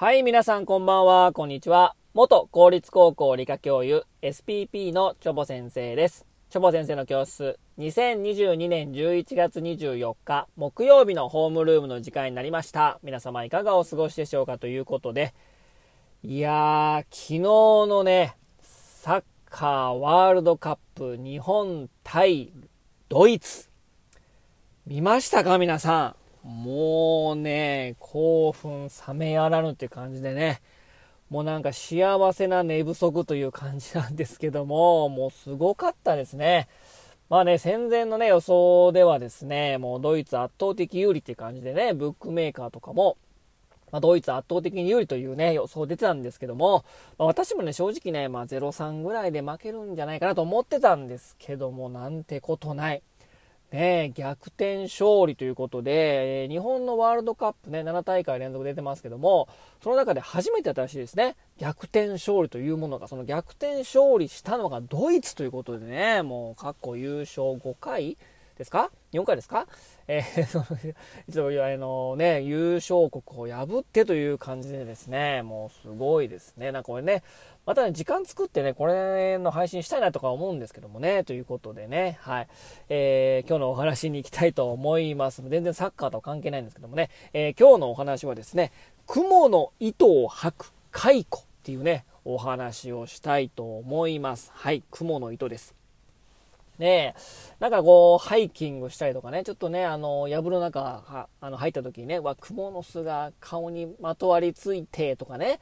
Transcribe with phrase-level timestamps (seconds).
[0.00, 1.96] はい、皆さんこんばんは、こんにちは。
[2.14, 6.24] 元公立高校理科教諭 SPP のチョボ先生です。
[6.50, 13.00] チョボ先生の教室、2022年11月24日、木曜日のホームルームの時間になりました。
[13.02, 15.34] 皆様いかがお過ごしでしょうかということで、
[16.22, 22.52] いやー、昨日のね、サッカーワールドカップ日本対
[23.08, 23.68] ドイツ、
[24.86, 26.17] 見ましたか皆さん？
[26.48, 30.62] もうね、興奮冷めやらぬって感じでね、
[31.28, 36.66] もうなんか幸せな寝不足という感じなんですけども、もうすごかったですね。
[37.28, 43.18] まあね、戦前のね、予想ではですね、もうドイツ圧倒的有利って感じでね、ブックメーカーとかも、
[43.92, 46.86] まあ、ドイツ圧倒的に有利というね、予想出てたんですけども、
[47.18, 53.02] まあ、私もね、正直ね、まあ0-3ぐらいで負けるんじゃないかなと思ってたんですけども、なんてことない。
[53.72, 59.48] ね、逆転勝利ということで、え日本のワールドカップね、7大会連続出てますけども、
[59.82, 68.16] その中で初めて新しいですね、逆転勝利というものが、その逆転勝利したのがドイツということでね、もう過去優勝5回
[68.58, 69.66] ですか ?4 回ですか？
[70.08, 70.64] えー、 その、
[71.28, 76.72] 一応、あのね、優勝国を破ってという感じでですね、もうすごいですね。
[76.72, 77.22] なんかこれね、
[77.64, 82.48] またね、時間作ってね、これの配信したいなとか思うんですけどもね、ということでね、はい。
[82.88, 85.42] えー、今日のお話に行きたいと思います。
[85.48, 88.72] 全然サッカーとは関係ないんですけどもね、えー、今日のお話はですね、
[89.06, 94.50] 雲の糸を吐く蚕っていうね、お話をしたいと思います。
[94.52, 95.77] はい、雲の糸です。
[96.78, 97.14] ね、
[97.58, 105.58] なんかこう、ハイキングしたりとかね、ちょっとね、あの、藪の中、あの、入った時にね、わ、蜘蛛の巣が顔にまとわりついてとかね、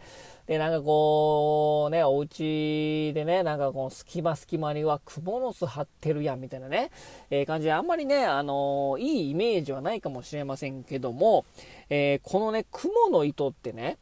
[0.46, 6.90] で、なんかこう、ね、お家でね、なんかこう、隙間隙間には蜘蛛の巣張ってるやん、みたいなね、
[7.30, 11.46] えー感じで、あんまりね、あのいいイメージはないかもしれませんけども、
[11.88, 13.96] えーこのね、雲の糸ってね、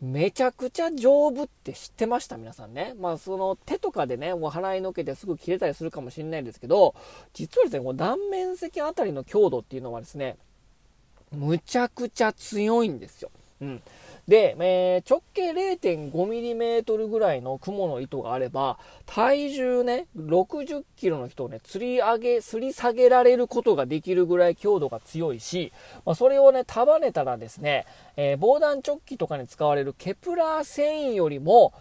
[0.00, 2.36] めちゃくちゃ丈夫って知ってました？
[2.36, 2.94] 皆さんね。
[3.00, 6.94] まあその手とかでね、お払いのけてすぐ切れたりするかもしれないんですけど、
[7.34, 10.36] 実はですね、この断面積あたりの強度っていうのはですね、
[11.32, 13.30] むちゃくちゃ強いんですよ。
[13.60, 13.82] うん。
[14.28, 25.72] で、えー直径 0.5mm ぐらいの雲の糸があれば、体重ね、60キロの人をね、釣り上げ、吊り下げられることができるぐらい強度が強いし、
[26.04, 27.86] まあ、それをね、束ねたらですね、
[28.16, 31.72] えー防弾チョッキとかに使われるケプラー繊維よりも、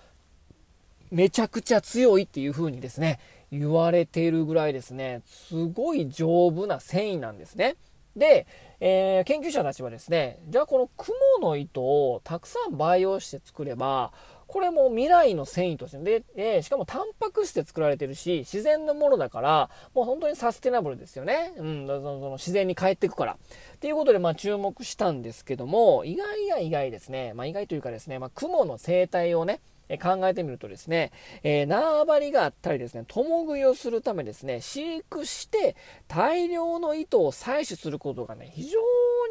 [1.12, 3.20] めちゃくちゃ強いっていう風にですね、
[3.52, 7.76] 言われているぐらいですね、すごい丈夫な繊維なんですね。
[8.18, 8.48] で、
[8.80, 14.12] えー研究者たちはですね、じゃあこの雲の糸をたくさん培養して作れば、
[14.48, 21.54] これも未来の繊維としてで、えーしかもタンパク質で作られてるし、自然のものだから、もう本当にサステナブルですよね。
[21.58, 23.34] うん、そのその自然に帰っていくから。
[23.34, 27.34] っていうことで、まあ注目したんですけども、意外や意外ですね。
[27.34, 29.60] まあ意外というかですね、まあ雲の生態をね、
[29.90, 31.12] え考えてみるとですね、
[31.44, 35.76] えー縄張りがあったりですね、共食いをするためですね、飼育して
[36.08, 38.80] 大量の糸を採取することがね、非常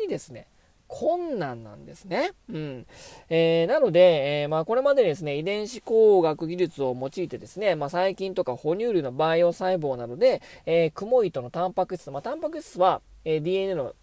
[0.00, 0.49] にですね、
[0.89, 2.33] 困難なんですね。
[2.49, 2.87] うん。
[3.28, 13.94] えーなので、えーまあ、これまでですね、遺伝子工学技術を用いてですね、まあ、細菌とか哺乳類の培養細胞などで、えー、雲糸のタンパク質、まあ、タンパク質は、え DNA の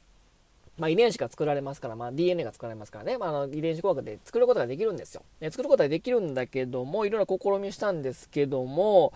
[0.77, 5.23] まあ、遺伝子が作られますから、まあ、DNA が作られますからね、まあ、あの遺伝子工学で作ることができるんですよ。
[5.39, 9.13] え作ることができるんだけども、いろいろ試みしたんですけども、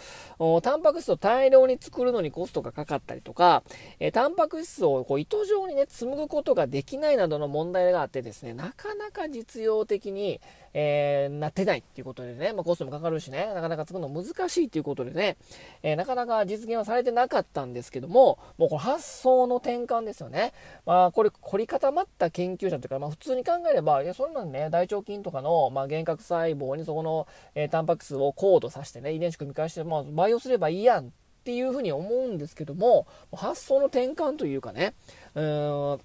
[0.61, 3.63] タンパク質を大量に作るのにコストがかかったりとか、
[3.99, 10.39] えタンパク質をこう糸状にね、紡ぐことができないなどの問題があってですね、なかなか実用的に、
[10.73, 15.37] えーなってないっていうことでね、まあ、コストもかかるしね、なかなか作るの難しいっていうことでね、
[15.81, 20.53] えーなかなか実現はされてなかったんですけども、もうこの発想の転換ですよね。
[20.85, 31.09] まあ、これ凝り固まった研究者というか、まあ、普通に考えれば、いや、そんなんね、大腸菌とかの、まあ、幻覚細胞にそこの、えータンパク質をコードさせてね、遺伝子組み換えして、まあ、培養すればいいやんっ
[31.45, 34.93] ていうふうに思うんですけども、発想の転換というかね、
[35.35, 35.99] うーん、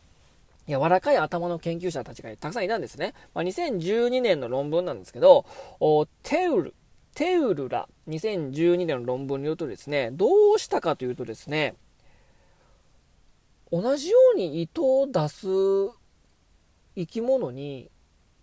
[0.69, 3.13] 柔らかい頭の研究者たちがたくさんいたんですね。
[3.35, 5.45] まあ、2012年の論文なんですけど、
[6.23, 6.75] テウル、
[7.17, 11.75] テウルら2012年の論文によるとですね、どうしたかというとですね、
[13.73, 15.47] 同じように糸を出す
[16.95, 17.91] 生き物に、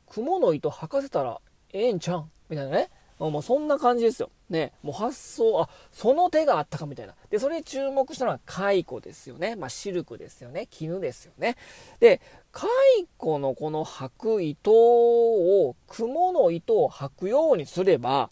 [0.07, 1.39] 雲の糸吐かせたら
[1.71, 2.89] ええんちゃんみたいなね。
[3.19, 4.31] もうそんな感じですよ。
[4.49, 4.71] ね。
[4.81, 7.13] もう発想、あ、その手があったかみたいな。
[7.29, 9.57] で、それに注目したのは蚕ですよね。
[9.57, 10.67] まあ、シルクですよね。
[10.71, 11.57] 絹ですよね。
[11.99, 12.21] で、
[12.53, 18.31] 蚕のこの履く糸を、雲の糸を履くようにすれば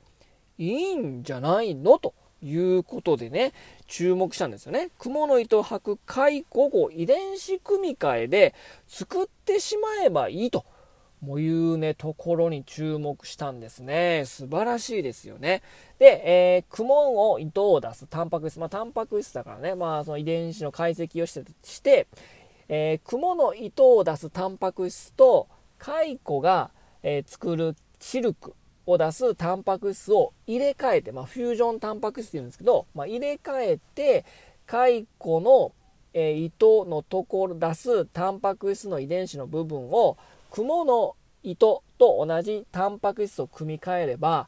[0.58, 2.00] いいんじゃないの？
[2.00, 3.54] ということでね、
[3.88, 4.90] 注目したんですよね。
[5.00, 8.56] 雲の糸を履く蚕をこう遺伝子組み換えで
[8.88, 10.66] 作ってしまえばいいと。
[11.20, 14.24] もいうね、ところに注目したんですね。
[14.26, 15.64] 素晴らしいですよね。
[15.98, 18.60] で、えー、クモンを糸を出すタンパク質。
[18.60, 22.06] まあ、タンパク質だからね、まあ、その遺伝子の解析をして、して、
[22.70, 25.48] えー、クモの糸を出すタンパク質と、
[25.80, 26.70] 蚕が、
[27.02, 28.54] えー、作るシルク
[28.88, 34.26] を出すタンパク質を入れ替えて、まあ、フュージョンタンパク質って言うんですけど、まあ、入れ替えて、
[34.66, 35.06] 蚕
[35.42, 35.74] の、
[36.14, 40.18] えー、糸のところ出すタンパク質の遺伝子の部分を
[40.52, 44.48] クモの糸と同じタンパク質を組み替えれば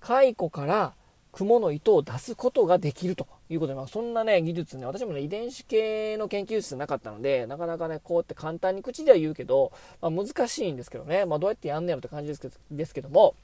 [0.00, 0.94] 蚕から
[1.32, 9.72] クモの糸を出すことができるということで、まあ、そんなね、技術ね、私もね、遺伝子系の研究室なかったので、なかなかね、こうやって簡単に口では言うけど、
[10.02, 13.34] まあ、難しいんですけどね、まあ、どうやってやんねやろって感じですけどですけども、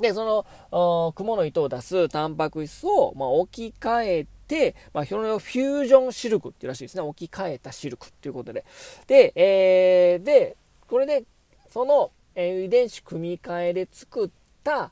[0.00, 7.02] で、その、クモの糸を出すタンパク質を、まあ、置き換えて、まあ、それをフュージョンシルクっていうらしいですね。
[7.02, 8.64] 置き換えたシルクっていうことで。
[9.06, 10.56] で、えー、で、
[10.88, 11.24] これで、
[11.68, 14.30] その、えー、遺伝子組み換えで作っ
[14.62, 14.90] た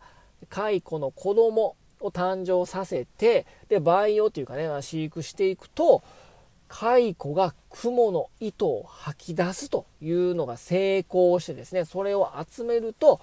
[0.49, 6.03] 蚕の子供を誕生させて、で、培養というかね、飼育していくと、
[6.69, 13.21] 蚕が雲の糸を吐き出すというのが成功してですね、それを集めると、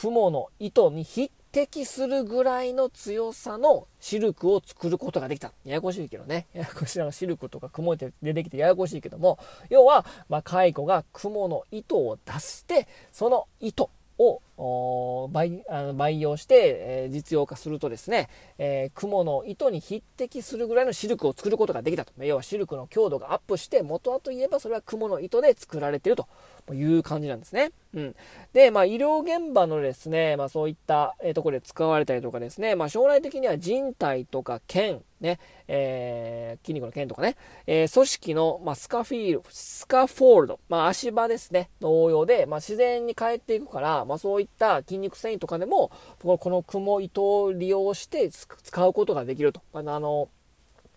[0.00, 5.52] 雲の糸に匹敵するぐらいの強さのシルクを作ることができた。
[5.62, 6.46] ややこしいけどね。
[6.54, 9.38] ややこしいのシルクとか雲で出てきてややこしいけども、
[9.68, 14.40] 要は、まあ、蚕が雲の糸を出して、その糸を
[15.32, 15.64] 培
[15.94, 18.28] 培養して、えー、実用化するとですね、
[18.58, 22.12] えー、雲の糸に匹敵するぐらいのシルクを作ることができたと。
[22.22, 26.22] 要はシルクの強度がアップして、元はといえばそれは雲の糸で作られている
[26.66, 27.72] という感じなんですね。
[27.94, 28.16] うん。
[28.52, 37.36] で、まあ、医療現場のですね、まあ、そういった、えー、ところで使われたりとかですね、まあ、将来的には人体とか腱、ね、えー、筋肉の腱とかね、
[37.66, 49.62] えー、組織の、まあ、スカフィール、スカフォールド、まあ、足場ですね、の応用で、まあ、自然に帰っていくから、まあ、そういった筋肉繊維とかでも、この雲糸を利用して使うことができると。
[49.72, 50.28] あの、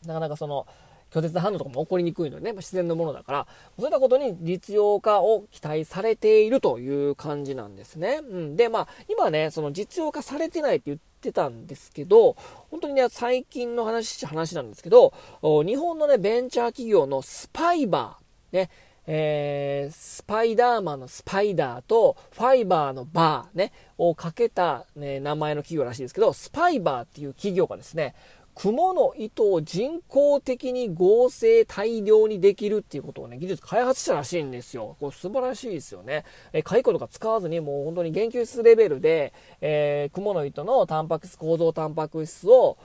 [0.05, 0.67] なかなかその、
[1.11, 3.47] 拒絶反応とかも起こりにくいのでね、自然のものだから、
[3.77, 8.21] そういったことに実用化を期待されているという感じなんですね。
[8.23, 8.55] うん。
[8.55, 12.35] で、まあ、今ね、その実用化されてないって言ってたんですけど、
[12.71, 15.13] 本当にね、最近の話、話なんですけど、
[15.43, 18.71] 日本のね、ベンチャー企業のスパイバー、ね、
[19.05, 28.15] えー、スパイダーマンのスパイダーとファイバーのバーね、をかけた、ね、名前の企業らしいですけど、スパイバーっていう企業がですね、
[28.55, 34.95] 雲の糸を人工的に合成大量にできるっていうことをね、技術開発したらしいんですよ。
[34.99, 36.23] これ素晴らしいですよね。
[36.53, 42.77] えー、蚕とか使わずにもう本当に研究室レベルで、えー、雲の糸のタンパク質、構造タンパク質を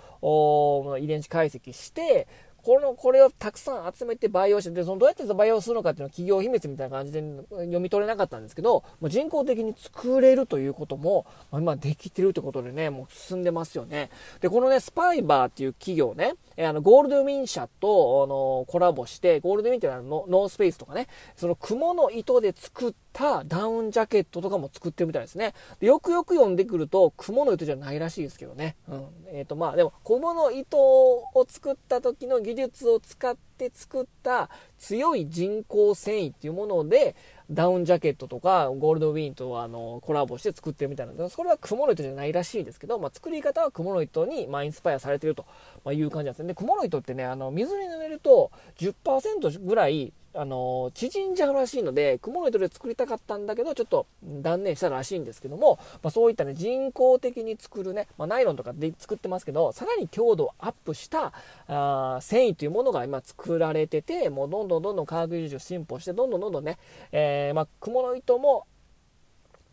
[1.00, 2.26] 遺伝子解析して、
[2.62, 14.10] この、これをたくさん集めて培養して、で、そのどうやって培養するのかっていうのは企業秘密みたいな感じで読み取れなかったんですけど、もう人工的に作れるということも、まあ、今できてるってことでね、もう進んでますよね。
[14.40, 21.06] で、このね、スパイバーっていう企業ね、えあの、ゴールドウィン社と、あの、コラボして、ゴールドウィンっていうのはノースペースとかね、
[21.36, 25.52] その雲の糸で作ったたダウンジャケットとかも作ってるみたいですね。
[25.80, 28.76] でよくよく読んでくると、雲の糸じゃないらしいですけどね。
[28.88, 29.06] うん。
[29.32, 37.16] えっ、ー、と、まあ、でも、雲の糸を作った時の技術を使って作った強い人工繊維っていうもので、
[37.50, 45.44] ダウンジャケットとか、ゴールドウィンとあのコラボして作ってるみたいなので、それは雲の糸じゃないらしいですけど、まあ、作り方は雲の糸に、まあ、インスパイアされてると
[45.92, 46.48] いう感じなんですね。
[46.48, 61.32] で、雲の糸ってね、あの、水に濡れると10%ぐらいあの縮んじゃうらしいので、雲の糸で作りたかったんだけど、ちょっと断念したらしいんですけども、まあ、そういったね、人工的に作るね、まあ、ナイロンとかで作ってますけど、さらに強度をアップした
[61.66, 66.78] あ繊維というものが今作られてて、もうどんどんどんどん科学技術進歩して、どんどんどんどんね、
[67.10, 68.66] えー、まあ、雲の糸も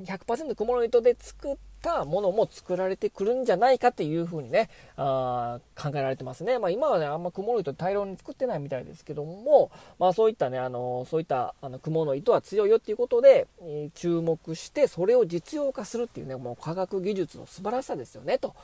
[0.01, 6.57] 100%雲の糸で作ってたものも作られてくるんじゃないかっていうふうにね、あ考えられてますね。
[6.57, 18.55] まあ今はね、あんま雲の糸大量に作ってないみたいですけども、まあそういったね、あの、そういったあの雲の糸は強いよっていうことで、えー、注目して、それを実用化するっていうね、もう科学技術の素晴らしさですよね、と。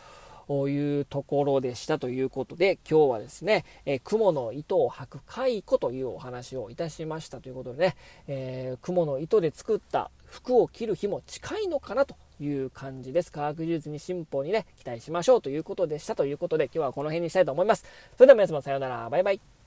[0.67, 7.95] いうところでしたということで、今日はですね、えー、雲の糸を吐く蚕というお話をいたしましたということでね、
[8.27, 13.31] えー、雲の糸で作った服を着る日も近いのかなという感じです。
[13.31, 17.85] 科学技術に進歩にね、期待しましょうということでしたということで、今日はこの辺にしたいと思います。
[18.17, 19.09] それでは皆様さようなら。
[19.09, 19.60] バイバイ。